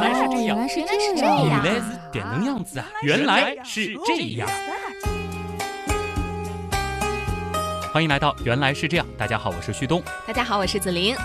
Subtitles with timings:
[0.00, 2.86] 原来是这样，原来是原来是这样，原来是点能样子啊！
[3.02, 4.48] 原来是这样。
[7.92, 10.00] 欢迎来到《原来是这样》，大家好，我是旭东。
[10.24, 11.16] 大家好，我是子琳。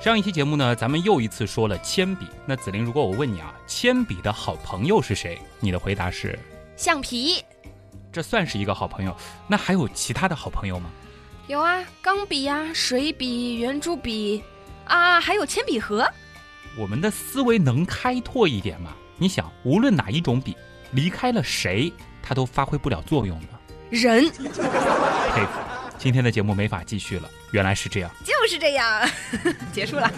[0.00, 2.26] 上一期节目呢，咱们又一次说了铅笔。
[2.44, 5.40] 那子琳，如果我问你啊，铅笔的好朋友是谁？
[5.60, 6.36] 你的回答是，
[6.74, 7.40] 橡皮
[8.10, 9.16] 这算是一个好朋友。
[9.46, 10.90] 那还有其他的好朋友吗？
[11.46, 14.42] 有啊，钢笔啊，水笔、圆珠笔
[14.92, 16.06] 啊，还有铅笔盒。
[16.76, 18.92] 我们的思维能开拓一点吗？
[19.16, 20.54] 你想，无论哪一种笔，
[20.90, 21.90] 离开了谁，
[22.22, 23.46] 它都发挥不了作用的。
[23.88, 25.50] 人佩服。
[25.96, 28.10] 今天的节目没法继续了，原来是这样。
[28.22, 29.08] 就是这样，
[29.72, 30.10] 结束了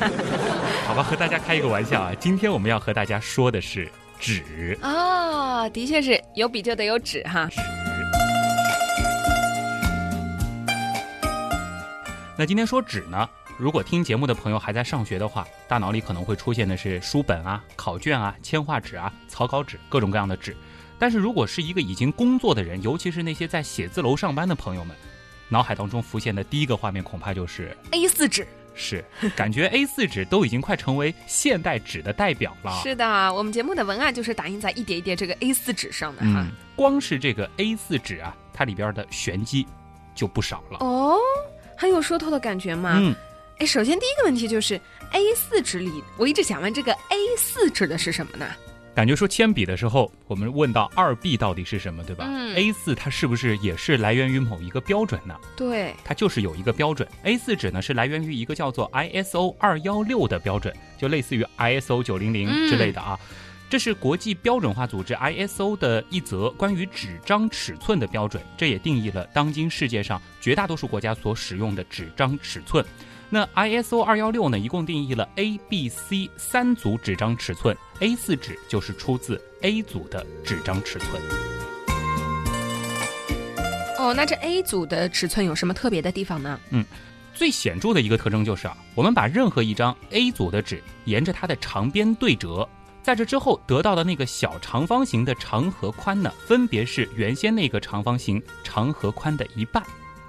[0.86, 2.12] 好吧，和大家开一个玩笑啊。
[2.18, 3.88] 今天我们要和大家说的是
[4.18, 4.76] 纸。
[4.82, 7.46] 啊、的确是有笔就得有纸哈。
[7.48, 7.60] 纸
[12.36, 20.56] 那今天说纸呢，如果听节目的朋友还在上学的话，大脑里可能会出现的是书本啊、考卷啊、铅画纸啊、草稿纸，各种各样的纸。
[20.98, 24.96] 但是如果是一个已经工作的人，尤其是那些在写字楼上班的朋友们，
[25.48, 29.04] 脑海当中浮现的第一个画面恐怕就是 A 4纸是
[29.36, 32.72] 感觉 A 4纸都已经快成为现代纸的代表了。
[32.82, 39.64] 是的，我们节目的文案就是打印在一叠一叠这个 A 4纸上的哈嗯。，光是这个 A 4纸啊，它里边的玄机
[40.12, 40.78] 就不少了。
[40.80, 41.16] 哦，
[41.76, 42.98] 很有说透的感觉嘛。
[43.00, 43.14] 嗯，
[43.58, 44.74] 哎，首先第一个问题就是
[45.12, 48.46] A 4纸里，我一直想问这个 A 4指的是什么呢？
[48.94, 55.36] 感觉说铅笔的时候，我们问到二 B 到底是什么，对吧、嗯 a 4它是不是也是来源于某一个标准呢？
[55.56, 63.18] 对，它就是有一个标准，A 4纸呢是来源于一个叫做 ISO 二幺六的标准，就类似于 ISO 九零零嗯之类的啊。
[63.70, 72.84] 这是国际标准化组织 ISO 的一则关于纸张尺寸的标准，这也定义了当今世界上绝大多数国家所使用的纸张尺寸。
[73.34, 81.20] 那 ISO 二幺六呢，一共定义了 A、B、C 三组纸张尺寸，A 4纸就是出自 A 组的纸张尺寸。
[83.98, 86.60] 哦，那这 A 组的尺寸有什么特别的地方呢？
[86.70, 86.84] 嗯
[87.34, 92.68] 最显著的一个特征就是啊，我们把任何一张 A 组的纸沿着它的长边对折，
[93.02, 99.82] 在这之后得到的那个小长方形的长和宽呢，分别是原先那个长方形长和宽的一半。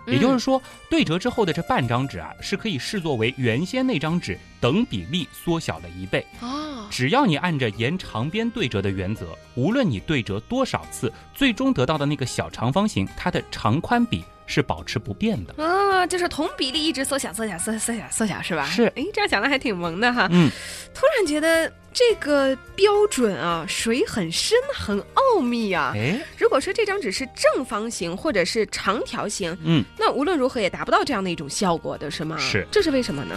[0.07, 6.25] 也就是说，对折之后的这半张纸啊，是可以视作为原先那张纸等比例缩小了一倍。
[6.41, 15.63] 哦，只要你按着沿长边对折的原则，无论你对折多少次，最终得到的那个小长方形，它的长宽比是保持不变的。
[15.63, 18.65] 啊，就是同比例一直缩小、缩小、缩小、缩小、缩小，是吧？
[18.65, 20.27] 是哎，这样想的还挺萌的哈。
[20.31, 20.49] 嗯，
[20.93, 25.93] 突然觉得这个标准啊，水很深，很奥秘啊。
[25.95, 32.37] 哎，如果说这张纸是正方形或者是长条形，嗯，那无论如何也达不到这样的一种效果的，是吗？
[32.37, 33.33] 是这是为什么呢？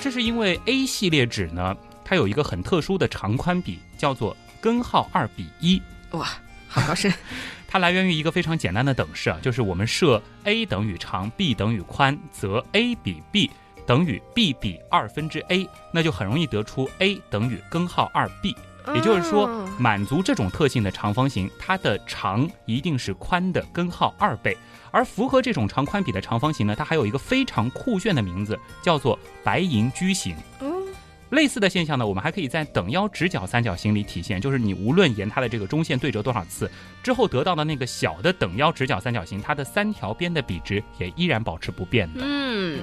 [0.00, 5.82] 这是因为 A 系列纸呢，它有一个很特殊的长宽比，叫做根号二比一。
[6.12, 6.26] 哇，
[6.66, 7.12] 好高深。
[7.68, 13.48] 它来源于一个非常简单的等式啊，就是我们设 a 等于长，b 等于宽，则 a 比 b
[13.90, 18.54] 等于 b 比二分之 a，那就很容易得出 a 等于根号二 b。
[18.94, 24.56] 也就是说哦，满足这种特性的长方形，它的长一定是宽的根号二倍。
[24.92, 30.36] 而符合这种长宽比的长方形呢，它还有一个非常酷炫的名字，叫做白银矩形。
[30.60, 30.76] 哦
[31.30, 36.68] 类似的现象呢，我们还可以在等腰直角三角形里体现，就是你无论沿它的这个中线对折多少次，
[37.04, 42.20] 之后得到的那个小的等腰直角三角形，它的三条边的比值也依然保持不变的。
[42.24, 42.82] 嗯，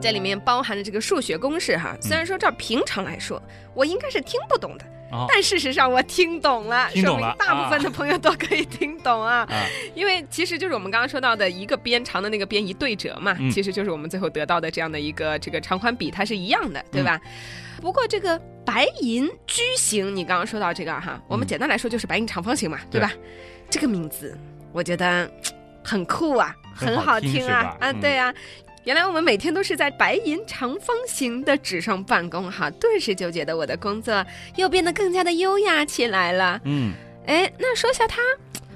[0.00, 1.96] 这里面包含了这个数学公式哈。
[2.00, 3.40] 虽然说照平常来说，
[3.74, 9.46] 我应该是听不懂的，哦但事实上我听懂了，说明大部分的朋友都可以听懂啊。
[9.50, 17.20] 啊， 因为其实就是我们刚刚说到的一个边长的那个边一对折嘛，嗯其实就是我们最后得到的这样的一个这个长宽比，它是一样的，对吧？
[17.24, 17.30] 嗯
[17.80, 23.10] 不过这个白银矩形，你刚刚说到这个哈，我们嗯简单来说就是白银长方形嘛，对吧？
[23.70, 24.36] 这个名字
[24.70, 25.30] 我觉得
[25.82, 28.34] 很酷啊，很好听啊，啊，嗯对啊。
[28.84, 34.24] 原来我们每天都是在白银长方形的纸上办公哈，顿时就觉得我的工作
[34.56, 36.58] 又变得更加的优雅起来了。
[36.64, 36.94] 嗯，
[37.26, 38.22] 哎，那说下它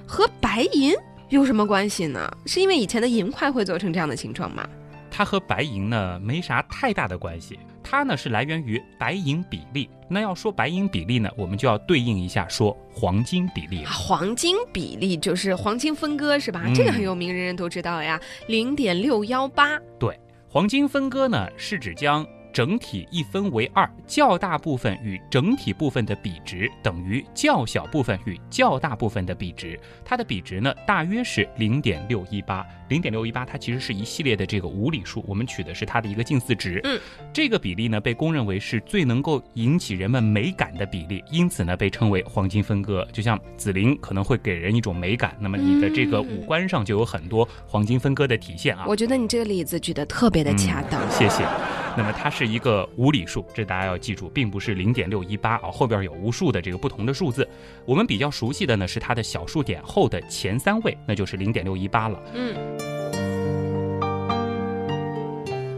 [0.06, 0.94] 和白银
[1.30, 2.30] 有什么关系呢？
[2.44, 4.68] 是因为以前的银块会做成这样的形状吗？
[5.10, 9.88] 它和白银呢没啥太大的关系，它呢是来源于白银比例。
[10.08, 13.90] 那要说白银比例呢，我们就要对应一下说黄金比例了。
[13.90, 16.62] 黄金比例就是黄金分割是吧？
[16.66, 19.78] 嗯这个很有名，人人都知道呀，零点六幺八。
[19.98, 29.78] 对，黄金分割呢是指将整体一分为二，较大部分与整体部分的比值等于较小部分与较大部分的比值。
[30.04, 32.64] 它的比值呢，大约是零点六一八。
[32.88, 36.80] 零点六一八，它其实是一系列的这个无理数，我们取的是它的一个近似值。
[36.84, 37.00] 嗯，
[37.32, 43.04] 这个比例呢，被公认为是最能够引起人们美感的比例，因此呢，被称为黄金分割。
[43.12, 48.84] 就像紫菱可能会给人一种美感，那么你的这个五官上就有很多黄金分割的体现啊。
[48.86, 51.00] 我觉得你这个例子举得特别的恰当。
[51.10, 51.44] 谢谢。
[51.96, 57.48] 那么它是一个无理数，这大家要记住，并不是零点六一八啊，后边有无数的这个不同的数字。
[57.84, 62.20] 我们比较熟悉的呢是它的小数点后的前三位，那就是零点六一八了。
[62.34, 62.54] 嗯。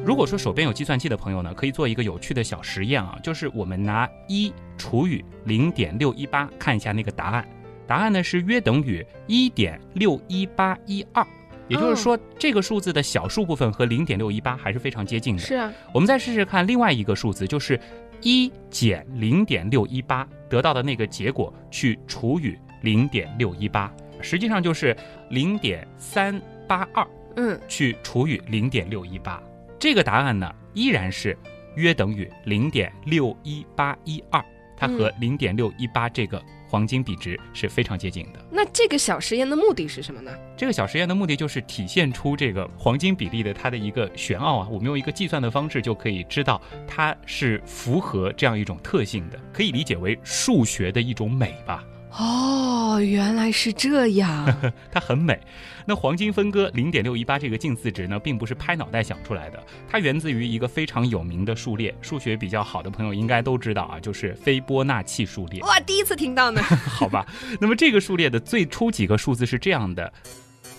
[0.04, 7.46] 如果说手边有计算器的朋友呢，可以做一个有趣的小实验啊，就是我们拿一除以零点六一八，看一下那个答案。
[7.88, 11.26] 答案呢是约等于一点六一八一二。
[11.68, 15.42] 也就是说，这个数字的小数部分和零点六一八还是非常接近的。
[15.42, 17.78] 是啊，我们再试试看另外一个数字，就是
[18.22, 24.96] 一减零点六一八得到的那个结果去除以零点六一八，实际上就是
[25.30, 27.06] 零点三八二。
[27.36, 29.42] 嗯，去除以零点六一八，
[29.78, 31.36] 这个答案呢依然是
[31.74, 34.42] 约等于零点六一八一二，
[34.76, 36.42] 它和零点六一八这个。
[36.68, 38.40] 黄金比值是非常接近的。
[38.50, 40.30] 那这个小实验的目的是什么呢？
[40.56, 44.68] 这个小实验的目的就是体现出这个黄金比例的它的一个玄奥啊。
[44.70, 51.84] 我们用一个计算的方式就可以知道它是符合这样一种特性的，可以理解为数学的一种美吧。
[52.18, 54.46] 哦，原来是这样，
[54.90, 55.38] 它很美。
[55.84, 65.60] 那黄金分割零点六一八这个近似值呢，并不是拍脑袋想出来的，它源自于一个非常有名的数列，数学比较好的朋友应该都知道啊，就是斐波那契数列。
[65.60, 66.62] 哇，第一次听到呢。
[66.88, 67.26] 好吧，
[67.60, 70.12] 那么这个数列的最初几个数字是这样的：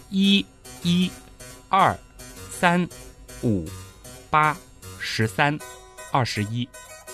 [0.10, 0.44] 一、
[0.82, 1.10] 一、
[1.70, 1.96] 二、
[2.50, 2.88] 三、
[3.44, 3.66] 五、
[4.32, 4.58] 八、
[5.00, 5.58] 十三、
[6.12, 6.68] 二十一，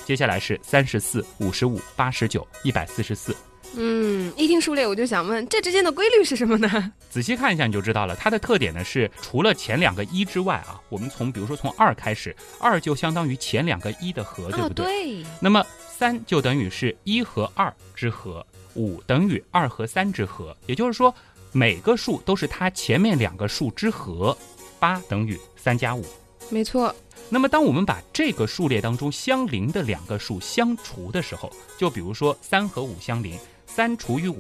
[0.06, 3.36] 接下来是三十四、五十五、八十九、一百四十四。
[3.76, 6.92] 嗯，一听数列我就想问，这之间的规律是什么呢？
[7.10, 8.16] 仔细看一下你就知道了。
[8.16, 14.86] 它的特点呢是，除了前两个一之外啊，我们从比如说从二开始，二就相当于前两个一的和，对不对？
[14.86, 15.26] 对。
[15.40, 21.14] 那么三就等于是一和二之和，五等于二和三之和，也就是说
[21.52, 24.38] 每个数都是它前面两个数之和。
[24.80, 26.04] 八等于三加五，
[26.50, 26.94] 没错。
[27.30, 33.40] 那么当我们把这个数列当中相邻的两个数相除的时候，就比如说三和五相邻。
[33.76, 34.38] 三除以五，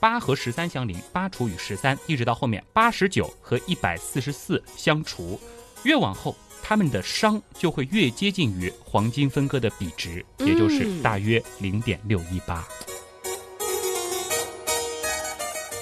[0.00, 5.40] 八和十三相邻，八除以十三，一直到后面八十九和一百四十四相除，
[5.84, 12.66] 越往后，它们的商就会越接近于黄金分割的比值，也就是大约零点六一八。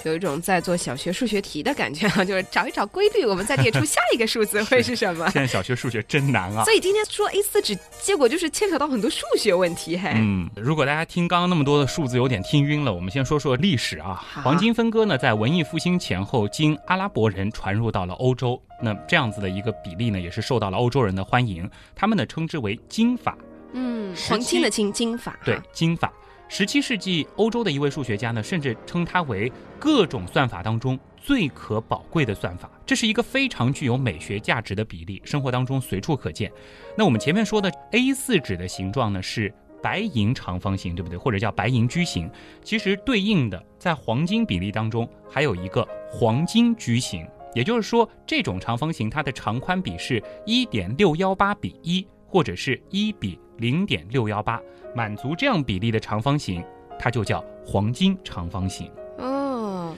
[0.04, 5.28] 有一种在做小学数学题的感觉啊， 就是找一找规律，我们再列出下一个数字会是什么？
[5.30, 6.64] 现在小学数学真难啊！
[6.64, 9.96] 所以今天说 A 四纸，结果就是牵扯到很多数学问题。
[9.98, 14.24] 嘿，嗯，如果大家听刚刚那么多的数字有点听晕了，我们先说说历史啊。
[14.42, 23.36] 黄金分割呢，在文艺复兴前后，经阿拉伯人传入到了欧洲，那这样子的一个比例呢，也是受到了欧洲人的欢迎，他们呢称之为金法。
[23.72, 25.38] 嗯，黄金的金，金法。
[25.44, 26.12] 对，金法。
[26.52, 32.68] 十七世纪，欧洲的一位数学家呢，甚至称它为各种算法当中最可宝贵的算法。
[32.84, 36.50] 这是一个非常具有美学价值的比例，生活当中随处可见。
[36.98, 41.16] 那我们前面说的 A4 纸的形状呢，是白银长方形，对不对？
[41.16, 42.28] 或者叫白银矩形。
[42.64, 47.24] 其实对应的在黄金比例当中还有一个黄金矩形，
[47.54, 54.60] 也就是说，这种长方形它的长宽比是一点六幺八比一，或者是一比零点六幺八。
[54.94, 56.64] 满足这样比例的长方形，
[56.98, 58.90] 它就叫黄金长方形。
[59.18, 59.94] 哦，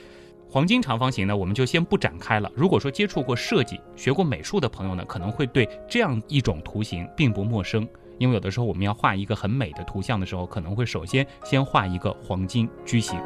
[0.48, 2.50] 黄金长方形呢，我们就先不展开了。
[2.54, 7.88] 如果说接触过设计、学过美术的朋友呢，可能会对这样一种图形并不陌生。
[8.18, 13.18] 因为有的时候我们要画一个很美的图像的时候，可能会首先先画一个黄金矩形。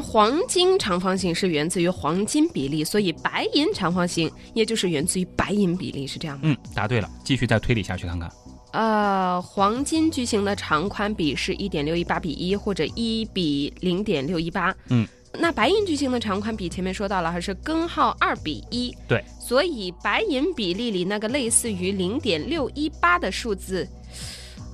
[0.00, 6.42] 黄金长方形是源自于黄金比例，所以白银长方形也就是源自于白银比例，是这样吗？
[6.44, 7.10] 嗯，答对了。
[7.24, 8.30] 继续再推理下去看看。
[8.72, 14.74] 呃，黄金矩形的长宽比是一点六一八比一，或者一比零点六一八。
[14.88, 18.94] 嗯，那白银矩形的长宽比前面说到了，还是根号二比一。
[19.08, 23.88] 对，所以白银比例里那个类似于零点六一八的数字。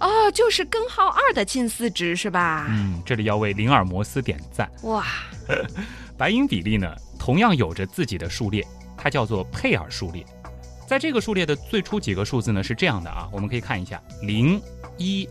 [0.01, 2.67] 哦，就是根号二的近似值是吧？
[2.69, 4.71] 嗯，这里要为林尔摩斯点赞。
[4.83, 5.05] 哇，
[6.19, 10.25] 白银比例呢，同样有着自己的数列，它叫做佩尔数列。
[10.87, 14.61] 在这个数列的最初几个数字呢是这样的啊，我们可以看一下：零、
[14.99, 15.27] 一、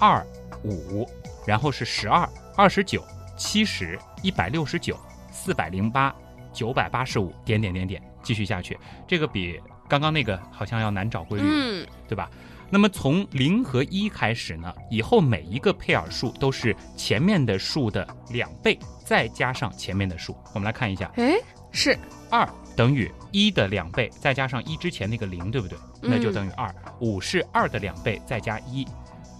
[0.00, 0.26] 二、
[0.64, 1.08] 五，
[1.46, 3.04] 然后是十二、二十九、
[3.36, 4.98] 七十、一百六十九、
[5.30, 6.12] 四百零八、
[6.52, 12.28] 九百八十五点点点点，继续下去，这个比刚刚那个好像要难找规律，嗯，对吧？
[12.70, 20.36] 那么从零和一开始呢，以后每一个佩尔数都是前面的数的两倍，再加上前面的数。
[20.52, 21.36] 我们来看一下，哎，
[21.70, 21.96] 是
[22.30, 25.78] 二等于一的两倍，再加上一之前那个零，对不对？
[26.02, 26.74] 那就等于二。
[27.00, 28.86] 五是二的两倍，再加一。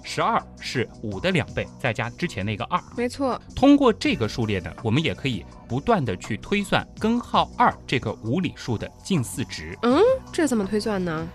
[0.09, 2.80] 十二是五的两倍，再加之前那个二。
[2.97, 3.40] 没错。
[3.56, 9.76] 通过这个数列呢，我们也可以不断的去推算根号二这个无理数的近似值。
[9.83, 10.00] 嗯，
[10.33, 11.28] 这怎么推算呢？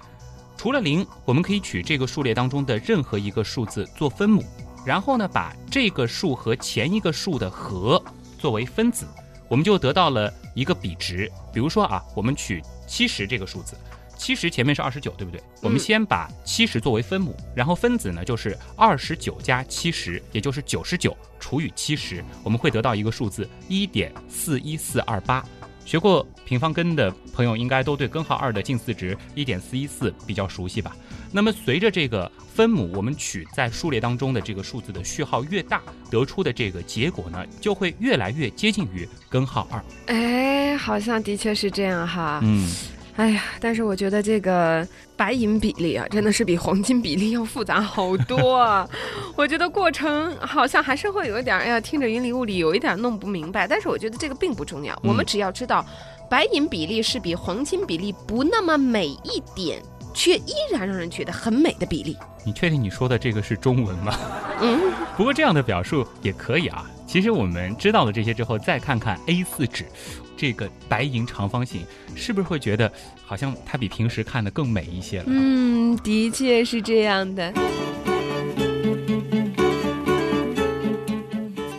[0.62, 4.44] 除了零，我们可以取这个数列当中的任何一个数字做分母，
[4.86, 8.00] 然后呢，把这个数和前一个数的和
[8.38, 9.08] 作为分子，
[9.48, 11.28] 我们就得到了一个比值。
[11.52, 13.76] 比如说啊，我们取七十这个数字，
[14.16, 15.42] 七十前面是二十九，对不对？
[15.64, 25.44] 我们先把七十作为分母，然后分子呢就是二十九加七十，也就是九十九除以七十，我们会得到一个数字一点四一四二八。
[25.86, 30.96] 学过平方根的朋友应该都对根号二的近似值一点四一四比较熟悉吧？
[31.32, 39.84] 那么随着这个分母我们取在数列当中的这个数字的序号越大，得出的这个结果呢就会越来越接近于根号二。
[40.08, 42.40] 哎，好像的确是这样哈。
[42.44, 42.70] 嗯。
[43.22, 48.90] 哎呀，但是我觉得这个白银比例啊，真的是比黄金比例要复杂好多啊！
[49.38, 53.68] 我觉得过程好像还是会有一点，哎呀，听着云里雾里，有一点弄不明白。
[53.68, 55.86] 但是我觉得这个并不重要，我们只要知道，
[56.32, 59.80] 白银比例是比黄金比例不那么美一点，
[60.16, 62.18] 却依然让人觉得很美的比例。
[62.44, 64.16] 你确定你说的这个是中文吗？
[64.62, 64.80] 嗯，
[65.16, 66.90] 不过这样的表述也可以啊。
[67.12, 69.84] 其实我们知道了这些之后，再看看 A 四纸。
[70.38, 71.82] 这个白银长方形
[72.16, 72.90] 是不是会觉得
[73.26, 75.26] 好像它比平时看的更美一些了？
[75.28, 77.52] 嗯，的确是这样的。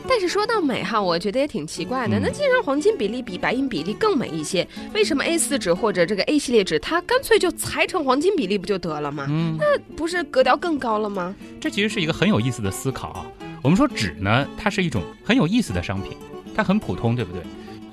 [0.07, 2.21] 但是说到美哈，我觉得也挺奇怪的。
[2.21, 9.27] 那既然黄金比例比白银比例更美一些，为什么 A 四纸或者这个 A 系列纸它干脆就裁成黄金比例不就得了吗？
[9.31, 9.65] 嗯，那
[9.97, 11.35] 不是格调更高了吗？
[11.59, 13.27] 这其实是一个很有意思的思考啊。
[13.63, 16.17] 我们说纸呢，它是一种很有意思的商品，
[16.55, 17.41] 它很普通，对不对？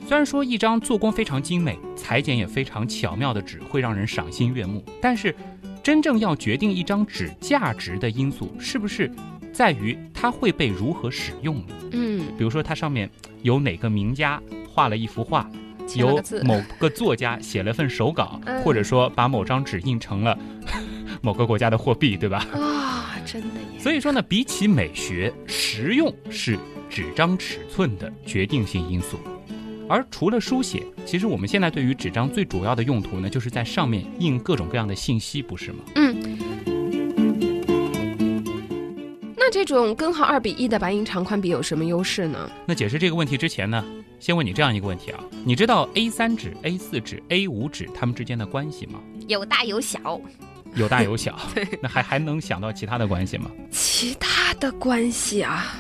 [0.07, 5.35] 虽然说一张做工非常精美、裁剪也非常巧妙的纸会让人赏心悦目，但是
[5.83, 9.11] 真正要决定一张纸价值的因素，是不是
[9.53, 11.75] 在于它会被如何使用呢？
[11.91, 13.07] 嗯，比如说它上面
[13.43, 15.47] 有哪个名家画了一幅画，
[15.95, 20.35] 有某个作家写了份手稿，或者说把某张纸印成了
[21.21, 22.43] 某个国家的货币，对吧？
[22.53, 22.88] 啊，
[23.31, 23.79] 真的耶！
[23.79, 26.57] 所以说呢，比起美学，实用是
[26.89, 29.19] 纸张尺寸的决定性因素。
[29.87, 35.79] 而除了书写，其实我们现在对于纸张最主要的用途呢，就是在上面印各种各样的信息，不是吗？
[35.95, 36.15] 嗯。
[39.35, 42.49] 那这种根号二比一的白银长宽比有什么优势呢？
[42.67, 43.83] 那解释这个问题之前呢，
[44.19, 48.99] 先问你这样一个问题啊：你知道 A 三纸、A 四纸、A 五纸它们之间的关系吗？
[49.27, 50.21] 有大有小。
[50.75, 51.37] 有大有小。
[51.81, 53.49] 那还还能想到其他的关系吗？
[53.71, 55.75] 其他的关系啊。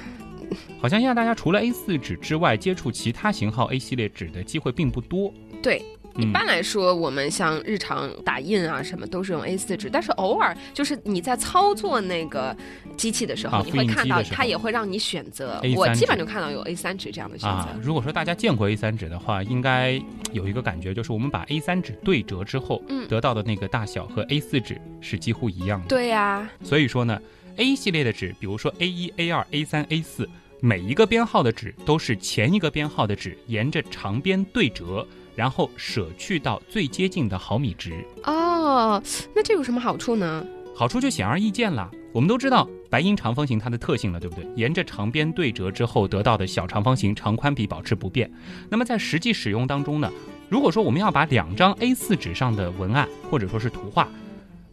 [0.81, 5.31] 好像现在大家除了 A 四纸之外，接触其他型号 A 系列纸的机会并不多。
[5.61, 5.83] 对，
[6.21, 12.55] 一般来说，我们像日常打印啊什么都是用 A4 纸，但是偶尔就是你在操作那个
[12.97, 15.61] 机器的时候，你会看到它也会让你选择。
[15.75, 17.67] 我基本就看到有 A3 纸这样的选择。
[17.81, 25.87] 如果说大家见过 A3 纸的话，应该有一个感觉，就是我们把 A3 纸对折之后，嗯得到的那个大小和 A4 纸是几乎一样的。
[25.87, 26.49] 对呀。
[26.63, 27.19] 所以说呢
[27.57, 30.27] ，A 系列的纸，比如说 A1、A2、A3、A4。
[30.61, 35.07] 每一个编号的纸都是前一个编号的纸沿着长边对折，
[35.39, 38.05] 然后舍去到最接近的毫米值。
[38.25, 39.01] 哦，
[39.33, 40.45] 那这有什么好处呢？
[40.75, 41.89] 好处就显而易见了。
[42.11, 44.45] 我们都知道白银长方形它的特性了，对不对？
[44.57, 48.29] 沿着长边对折之后得到的小长方形长宽比保持不变。
[48.69, 50.11] 那么在实际使用当中呢，
[50.49, 54.09] 如果说我们要把两张 A4 纸上的文案或者说是图画，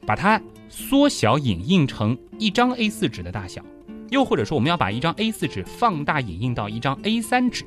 [0.04, 3.64] 把它缩小影印成一张 A4 纸的大小。
[4.10, 7.64] 又或者说，我们要把一张 A4 纸放大影印到一张 A3 纸，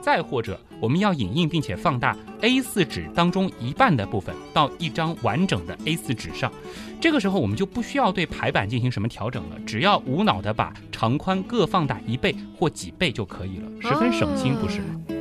[0.00, 6.52] 再或者我们要影印并且放大 A4 纸当中一半的部分到一张完整的 A4 纸上，
[7.00, 15.17] 这个时候我们就不需要对排版进行什么调整了，只要无脑的把长宽各放大一倍或几倍就可以了，十分省心，不是吗？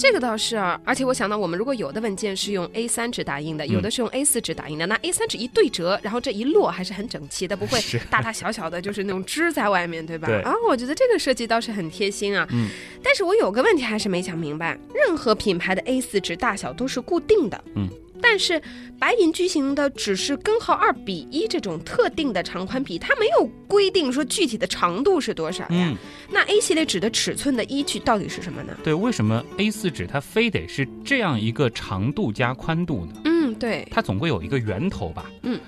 [0.00, 7.78] 这个倒是啊，而且我想到，我们如果有的文件是用 A 三纸打印的，有的是用 A 四纸打印的，那 A 三纸一对折，然后这一摞还是很整齐的，不会
[8.08, 10.28] 大大小小的，就是那种支在外面，对吧？
[10.42, 12.48] 啊，我觉得这个设计倒是很贴心啊。
[12.50, 12.70] 嗯。
[13.02, 17.62] 但是我有个问题还是没想明白，任何品牌的 A 四纸大小都是固定的。
[17.74, 17.88] 嗯。
[18.22, 18.60] 但是
[18.98, 25.68] 白银矩形的只是根号二比一这种特定的长宽比，它没有规定说具体的长度是多少呀。
[25.70, 25.96] 嗯，
[26.30, 28.76] 那 A 系列纸的尺寸的依据到底是什么呢？
[28.84, 33.12] 对，为什么 A 四纸它非得是这样一个长度加宽度呢？
[33.24, 35.24] 嗯，对，它总归有一个源头吧？
[35.42, 35.58] 嗯，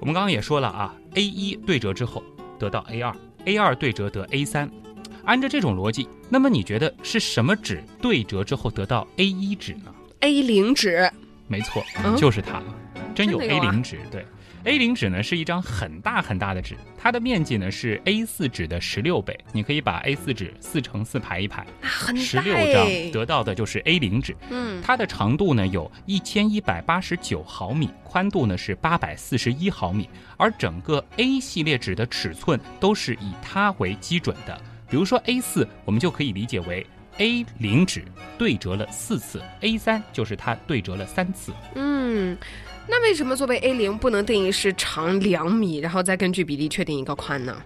[0.00, 2.22] 我们刚刚也说了啊，A 一对折之后
[2.58, 4.70] 得到 A 二，A 二对折得 A 三。
[5.24, 11.10] 按照这种逻辑，那么你觉得是什么纸对折之后得到 A 一纸呢？A 零纸，
[11.46, 12.64] 没错，嗯就是它了，
[13.14, 14.00] 真有 A 零纸。
[14.10, 14.24] 对
[14.64, 19.38] ，A 零纸呢是一张很大很大的纸，它的面积呢是 A 四纸的十六倍。
[19.52, 21.66] 你可以把 A 四纸四乘四排一排，
[22.16, 24.34] 十大六张哎得到的就是 A 零纸。
[24.50, 30.08] 嗯，它的长度呢有一千一百八十九毫米，宽度呢是八百四十一毫米，
[30.38, 34.58] 而整个 A 系列纸的尺寸都是以它为基准的。
[34.88, 36.86] 比如说 A 四，我们就可以理解为
[37.18, 38.04] A 零纸
[38.36, 41.52] 对折了四次，A 三就是它对折了三次。
[41.76, 42.36] 嗯，
[42.88, 47.56] 那为什么作为 A 零不能定义是长两米，然后再根据比例确定一个宽呢？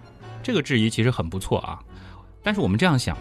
[0.42, 1.78] 这个质疑其实很不错啊，
[2.42, 3.16] 但是我们这样想，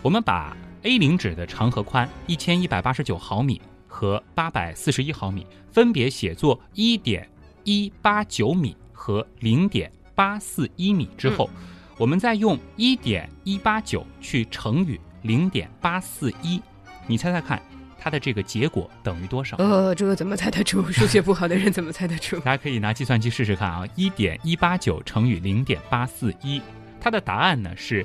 [0.00, 7.28] 我们把 A 零纸的长和宽一千一百八十九毫米和八百四十一毫米分别写作一点
[7.64, 11.50] 一八九米和零点八四一米之后，
[11.98, 16.60] 我们再用一点一八九去乘以零点八四一，
[17.06, 17.60] 你猜猜看，
[17.98, 19.56] 它的这个结果等于多少？
[19.56, 20.82] 呃，这个怎么猜得出？
[20.92, 22.38] 数学不好的人怎么猜得出？
[22.44, 26.60] 大家可以拿计算机试试看啊，一点一八九乘以零点八四一，
[27.00, 28.04] 它的答案呢是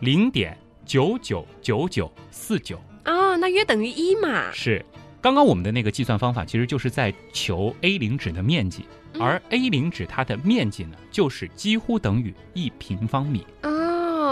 [0.00, 0.56] 零点
[0.86, 4.50] 九九九九四九，哦，那约等于一嘛。
[4.50, 4.82] 是
[5.20, 13.70] 刚刚我们的那个计算方法，其实就是在求 A 零纸的面积，嗯而 A 零纸它的面积呢，就是几乎等于一平方米，哦，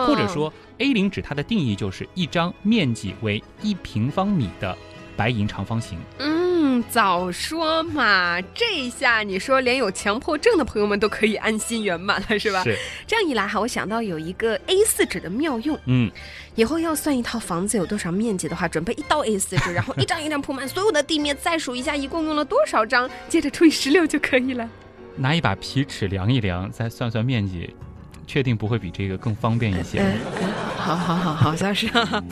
[0.07, 4.77] 或者说 A 零纸它的定义就是一张面积为一平方米的
[5.17, 5.99] 白银长方形。
[6.19, 8.41] 嗯，早说嘛！
[8.55, 12.63] 这一下你说连有强迫症的朋友们都可以安心圆满了，是吧？
[12.65, 16.11] 是，这样一来哈，我想到有一个 A 四纸的妙用，嗯，
[16.55, 24.69] 以后要算一套房子有多少面积的话，准备一刀 A 四纸，然后一张一张铺满所有的地面，再数一下一共用了多少张，接着除以十六就可以了。
[25.17, 27.69] 拿一把皮尺量一量，再算算面积，
[28.27, 30.01] 确定不会比这个更方便一些。
[30.01, 30.19] 嗯，
[30.77, 32.23] 好好好，好像是啊。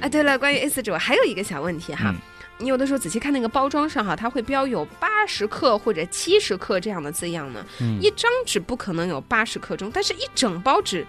[0.00, 2.14] 啊，对了，关于 A 4纸，我还有一个小问题哈。
[2.58, 7.64] 你有的时候仔细看那个包装上哈，它会标有八十克或者七十克这样的字样呢。
[8.00, 11.04] 一张纸不可能有八十克重，但是一整包纸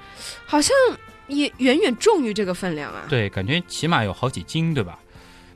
[0.46, 0.76] 好像
[1.28, 3.04] 也远远重于这个分量啊。
[3.08, 4.98] 对，感觉起码有好几斤，对吧？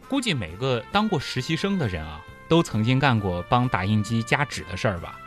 [0.07, 5.19] 估计每个当过实习生的人啊，都曾经干过帮打印机加纸的事儿吧？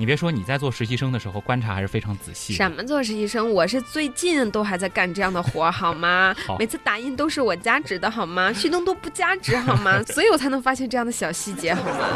[0.00, 2.54] 你别说，你在做实习生的时候观察还是非常仔细。
[2.54, 3.52] 什么做实习生？
[3.52, 6.56] 我是最近都还在干这样的活儿，好吗好？
[6.56, 8.50] 每次打印都是我加纸的好吗？
[8.56, 10.02] 旭东都不加纸好吗？
[10.08, 12.06] 所以我才能发现这样的小细节好吗？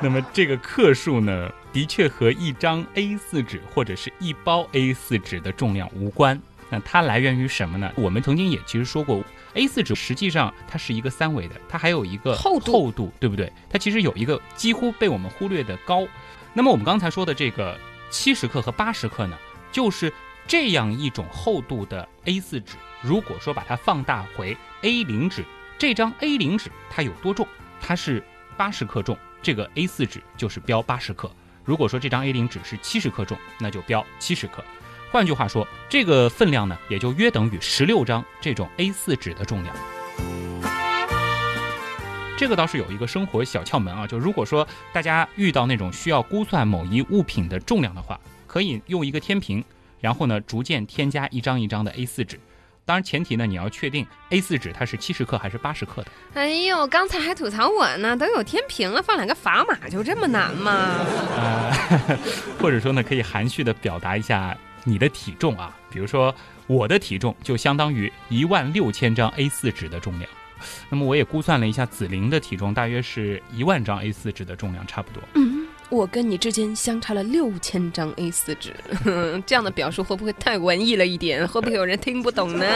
[0.00, 6.40] 那么这个克数呢，的确和一张 A4 纸或者是一包 A4 纸的重量无关。
[6.70, 7.90] 那它来源于什么呢？
[7.94, 9.22] 我们曾经也其实说过
[9.54, 13.50] ，A4 纸实际上它是一个三维的，它还有一个厚度厚度，对不对？
[13.68, 16.06] 它其实有一个几乎被我们忽略的高。
[16.54, 17.78] 那么我们刚才说的这个
[18.10, 19.36] 七十克和八十克呢，
[19.70, 20.12] 就是
[20.46, 22.76] 这样一种厚度的 A4 纸。
[23.02, 25.44] 如果说把它放大回 A 零纸，
[25.78, 27.46] 这张 A 零纸它有多重？
[27.80, 28.22] 它是
[28.56, 31.30] 八十克重，这个 A4 纸就是标八十克。
[31.64, 34.64] 如果说这张 A 零纸是七十克重，那就标七十克。
[35.12, 39.76] 换句话说，这个分量呢，也就约等于十六张这种 A4 纸的重量。
[42.38, 49.62] 这个倒是有一个生活小窍门啊，就如果说大家遇到那种需要估算某一物品的重量的话，可以用一个天平，
[50.00, 52.38] 然后呢逐渐添加一张一张的 A4 纸。
[52.84, 56.08] 当然，前提呢你要确定 A4 纸它是七十克还是八十克的。
[56.34, 61.04] 哎呦，刚才还吐槽我呢，都有天平了，放两个砝码就这么难吗？
[61.36, 61.72] 呃，
[62.62, 66.32] 或者说呢，可以含蓄的表达一下你的体重啊，比如说
[66.68, 70.30] 我的体重就相当于一万六千张 A4 纸的重量。
[70.90, 75.22] 那么我也估算了一下，紫菱的体重大约是一万张 A4 纸的重量，差不多。
[75.34, 81.46] 嗯，我跟你之间相差了六千张 A 4纸，哼 这样的表述会不会太文艺了一点？
[81.48, 82.66] 会不会有人听不懂呢？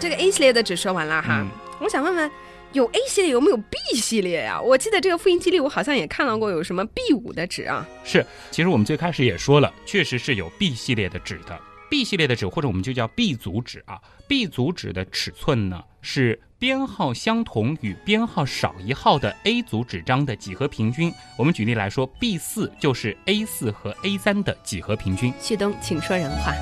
[0.00, 1.48] 这个 A 系列的纸说完了哈，嗯
[1.80, 2.30] 我想问问，
[2.72, 7.86] 有 A 系列有没有 B 系列呀、我记得这个复印机里我好像也看到过有什么 B 五的纸啊。
[8.02, 11.56] 是，其实我们最开始也说了，确实是有 B 系列的纸的。
[11.92, 14.00] B 系列的纸，或者我们就叫 B 组纸啊。
[14.26, 21.12] B 组纸的尺寸呢是编号相同与编号少一号的 A 组纸张的几何平均。
[21.36, 25.34] 我们举例来说，B 四就是 A 四和 A 三的几何平均。
[25.38, 26.54] 旭东，请说人话。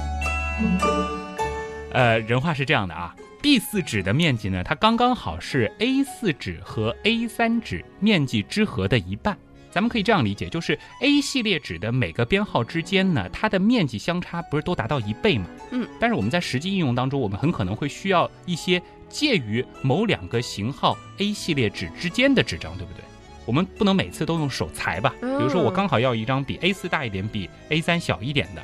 [1.92, 9.38] 呃，人话是这样的啊，B 四纸的面积呢，它刚刚好是 A 四纸和 A 三纸面积之和的一半。
[9.70, 15.46] 咱们可以这样理解，就是 A 系列纸的每个编号之间呢，它的面积相差不是都达到一倍吗？
[15.70, 23.04] 嗯，但是我们在实际应用当中，我们很可能会需要一些介于某两个型号 A 系列纸之间的纸张，对不对？
[23.46, 25.14] 我们不能每次都用手裁吧？
[25.20, 28.62] 比如说我刚好要一张比 A 四大一点、比 A 三小一点的，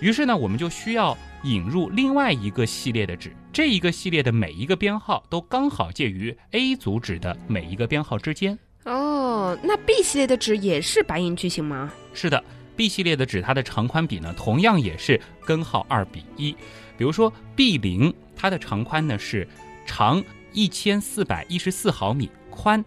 [0.00, 8.58] 于是呢，我们就需要引入另外一个系列的纸，这一个系列的每一个编号都刚好介于 A 组纸的每一个编号之间。
[8.84, 11.92] 哦，那 B 系列的纸也是白银矩形吗？
[12.14, 12.42] 是的
[12.76, 16.52] ，B 系列的纸它的长宽比呢，同样也是根号二比一。
[16.96, 19.46] 比如说 B 零，它的长宽呢是
[19.84, 22.82] 长一千四百一十四毫米，宽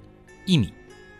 [0.45, 0.73] 一米。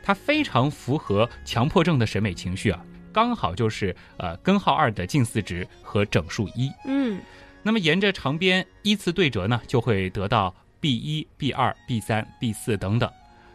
[0.04, 6.72] 它非常符合强迫症的审美情绪啊，刚好就是呃根号二的近似值和整数一。
[6.86, 7.22] 嗯，
[7.62, 13.08] 那么沿着长边依次对折呢，就会得到 B 一、B 二、B 三、B 四等等。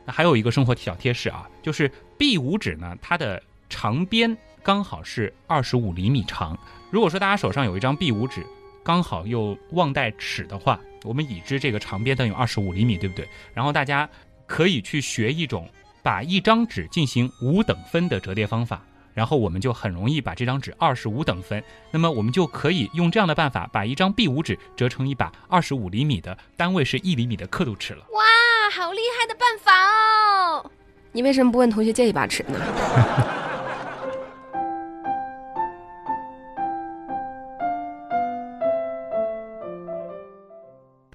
[0.07, 6.59] 那还有一个生活小贴士啊，就是 B 五纸呢，它的长边刚好是二十五厘米长。
[6.91, 8.47] 如果说大家手上有一张 B 五纸，
[8.83, 13.29] 刚好又忘带尺的话，我们已知这个长边等于二十五厘米，对不对？
[13.53, 14.09] 然后大家
[14.47, 15.69] 可以去学一种。
[16.03, 18.81] 把一张纸进行五等分的折叠方法，
[19.13, 21.61] 然后我们就很容易把这张纸二十五等分。
[21.91, 28.07] 那么我们就可以用这样的办法，把一张 B 五纸折成一把二十五厘米的，单位是一厘米的刻度尺了。
[28.13, 28.23] 哇，
[28.71, 30.71] 好厉害的办法哦！
[31.13, 32.59] 你为什么不问同学借一把尺呢？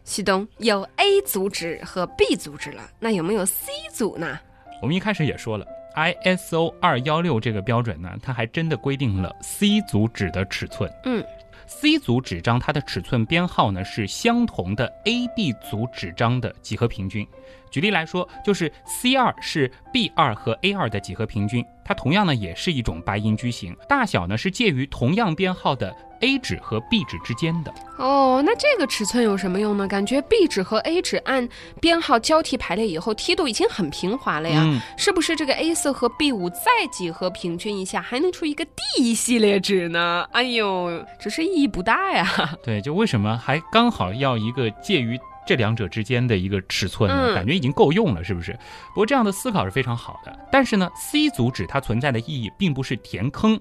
[0.03, 4.39] 旭东有 A 组纸和 B 组纸了，那有没有 C 组呢？
[4.81, 10.91] 我们一开始也说了，ISO 二幺六这个标准呢，它还真的规定了 C 组纸的尺寸。
[11.05, 11.23] 嗯
[11.67, 17.25] ，C 组纸张它的尺寸编号呢是相同的 AB 组纸张的几何平均。
[17.69, 25.95] 举例来说，就是 C 二是 B 二和 A 二的几何平均，它同样呢也是一种白银矩形，大小呢是介于同样编号的。
[26.23, 29.87] A 纸和 B 纸之间的哦，那这个尺寸有什么用呢？
[29.87, 34.61] 感觉 B 纸和 A 纸按编号交替排列以后，梯度已经很平滑了呀。
[34.63, 40.27] 嗯，是不是这个 A 四和 B 五再几何平均一下，还能出一个 D 系列纸呢？
[40.31, 42.27] 哎呦，只是意义不大呀。
[42.63, 47.33] 对，就为什么还刚好要一个介于这两者之间的一个尺寸呢？
[47.33, 48.53] 感觉已经够用了，是不是？
[48.89, 50.39] 不过这样的思考是非常好的。
[50.51, 53.59] 但是呢，C 组纸它存在的意义并不是填坑，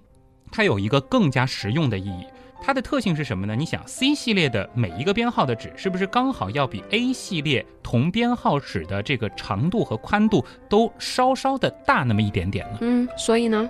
[0.50, 2.26] 它有一个更加实用的意义。
[2.62, 3.56] 它的特性是什么呢？
[3.56, 12.78] 你想，C 系列的每一个编号的纸，是不是刚好要比 A 系列同编号纸的这个长度和宽度都稍稍的大那么一点点呢？
[12.82, 13.68] 嗯，所以呢，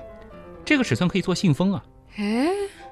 [0.65, 1.85] 这个尺寸可以做信封啊。
[2.17, 2.49] 哎，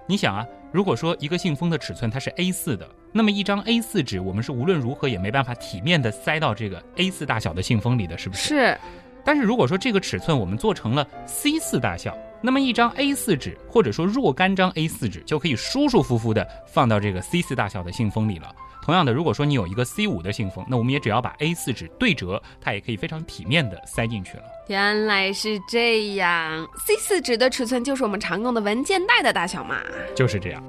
[0.06, 8.48] 你想啊，如果说一个信封的尺寸它是 A4 的，那么一张 A4 纸，我们是无论如何也没办法体面的塞到这个 A4 大小的信封里的，是不是？
[8.48, 8.78] 是。
[9.24, 18.54] 但是如果说这个尺寸我们做成了 C4 大小，那么一张 A4 纸或者说若干张 A4 纸就可以舒舒服服的放到这个 C4 大小的信封里了。
[18.88, 24.44] 同样的，如果说你有一个 C 五的信封，那我们也只要把 A 四纸对折，它也可以非常体面的塞进去了。
[24.68, 29.76] 原来是这样，C 四纸的尺寸就是我们常用的文件袋的大小嘛？
[30.16, 30.64] 就是这样。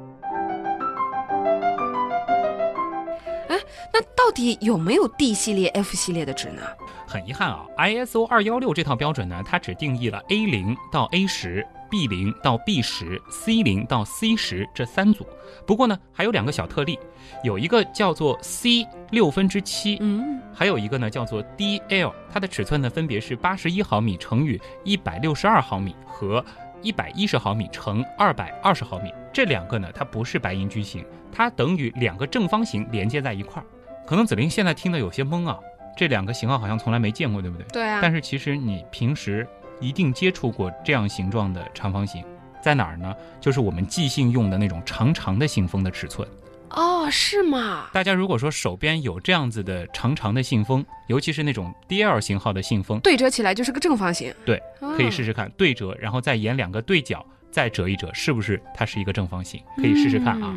[3.48, 3.58] 哎，
[3.94, 6.62] 那到底有没有 D 系列、F 系列的纸呢？
[7.08, 15.26] 很遗憾啊，ISO 二幺六这套标准呢，它只定义了 A 零到 A 十、B 零到 B 十、C 零到 C 十这三组。
[15.66, 16.98] 不过呢，还有两个小特例，
[17.44, 26.44] 有一个叫做 C 六分之七，嗯，还有一个呢叫做 DL，它的尺寸呢分别是八十一毫米乘以一百六十二毫米和
[26.82, 29.12] 一百一十毫米乘二百二十毫米。
[29.34, 33.66] 这两个呢，它不是白银矩形，它等于两个正方形连接在一块儿。
[34.06, 35.60] 可能子菱现在听得有些懵啊。
[35.98, 37.66] 这两个型号好像从来没见过，对不对？
[37.74, 38.00] 对啊。
[38.02, 39.46] 但是其实你平时
[39.80, 42.24] 一定接触过这样形状的长方形，
[42.62, 43.14] 在哪儿呢？
[43.40, 46.28] 就是我们寄信用的那种长长的信封的尺寸。
[46.72, 47.90] 哦，是吗？
[47.92, 54.32] 大家如果说手边有这样子的长长的信封，尤其是那种 DL 型号的信封，对折起来就是个正方形。
[54.46, 59.60] 对，可以试试看对折，然后再沿两个对角再折一折，是不是它是一个正方形？
[59.78, 60.56] 可以试试看啊。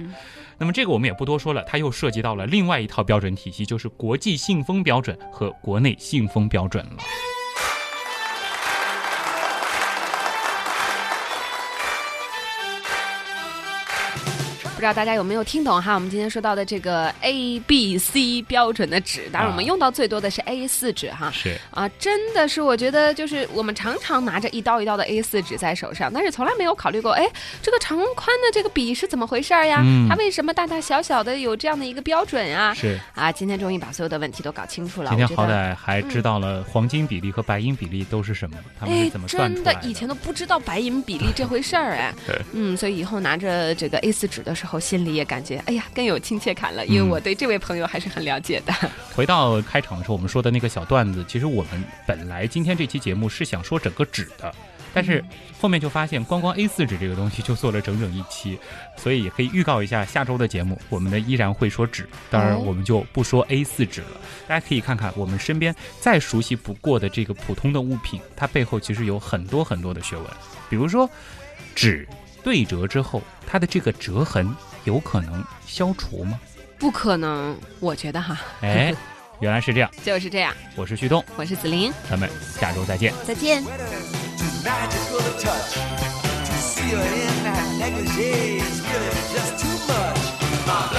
[0.59, 6.97] 那么这个我们也不多说了，它又涉及到了另外一套标准体系，就是国际信封标准和国内信封标准了。
[14.83, 15.95] 知道大家有没有听懂哈？
[15.95, 21.31] 我们今天说到的这个 A、B、C 标准的纸，当然我们用到最多的是 A 四纸哈。
[21.33, 27.25] 是啊，真的是我觉得就是我们常常拿着一刀一刀的 A 四纸在手上，但是从来没有考虑过，哎，
[27.63, 29.81] 这个长宽的这个笔是怎么回事儿呀？
[29.85, 32.75] 嗯它为什么大大小小的有这样的一个标准啊？
[32.75, 35.11] 是，啊，今天终于把所有的问题都搞清楚了。
[35.11, 35.47] 今天好。
[35.47, 42.13] 歹还知道了黄金比例和白银比例都是什么，他们怎么，算出来真的，以前都不知道白银比例这回事儿哎，
[42.51, 48.73] 嗯，所以以后拿着这个 A 4纸的时候，心里也感觉哎呀更有亲切感了，因为嗯我对这位朋友还是很了解的。
[49.15, 54.55] 回到开场的时候，我们说的那个小段子，其实我们本来今天这期节目是想说整个纸的，
[54.95, 55.25] 但是
[55.61, 58.59] 后面就发现光光 A 四纸这个东西就做了整整一期，
[58.97, 64.21] 所以也可以预告一下下周的节目，我们呢依然会说纸，当然哦我们就不说 A 四纸了。
[64.49, 70.27] 大家可以看看我们身边再熟悉不过的这个普通的物品，它背后其实有很多很多的学问，
[70.69, 71.09] 比如说
[71.75, 72.07] 纸
[72.43, 76.39] 对折之后，它的这个折痕有可能消除吗？
[76.79, 78.93] 不可能，我觉得哈，哎，
[79.41, 79.91] 原来是这样。
[80.05, 80.53] 就是这样。
[80.75, 82.29] 我是旭东，我是子琳，咱们
[82.59, 83.13] 下周再见。
[83.25, 83.63] 再见。
[86.93, 86.99] In
[87.45, 90.92] that negligee is really just too much.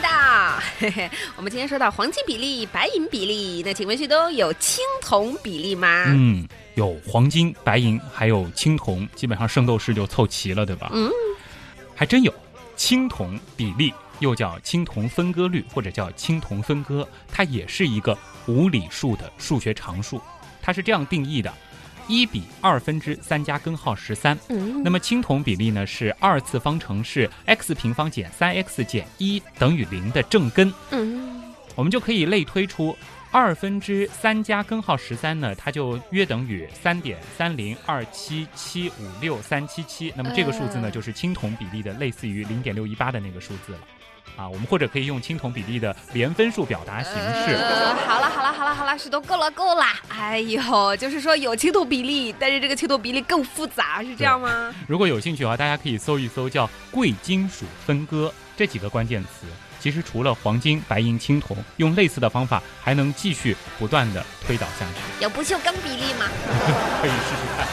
[0.00, 6.04] 间到，嘿嘿，我们今天说到黄金比例、白银比例，那请问旭东有青铜比例吗？
[6.08, 10.90] 嗯，有黄金、白银，还有青铜，基本上圣斗士就凑齐了，对吧？
[10.92, 11.10] 嗯，
[11.94, 12.32] 还真有
[12.76, 20.20] 青铜比例，又叫青铜分割率，或者叫青铜分割，它也是一个无理数的数学常数。
[20.60, 21.52] 它是这样定义的：
[22.08, 24.36] 一比二分之三加根号十三。
[24.48, 30.72] 嗯那么青铜比例呢是二次方程式 x 平方减三 x 减一等于零的正根。
[30.90, 31.42] 嗯
[31.74, 32.96] 我们就可以类推出
[33.30, 40.12] 二分之三加根号十三呢，它就约等于三点三零二七七五六三七七。
[40.16, 43.78] 那么这个数字呢，呃就是青铜比例的类似于零点六一八的那个数字了。
[44.38, 47.56] 啊，我们或者可以用青铜比例的连分数表达形式。
[47.56, 49.84] 呃，好了好了好了好了，旭东够了够了。
[50.08, 54.72] 哎呦，就是说有青铜比例，但是这个青铜比例更复杂，是这样吗？
[54.86, 59.46] 如果有兴趣的话，大家可以搜一搜叫贵金属分割这几个关键词。
[59.80, 66.26] 其实除了黄金、白银、青铜，用类似的方法还能继续不断的推导下去，有不锈钢比例吗？
[67.02, 67.66] 可以试试看。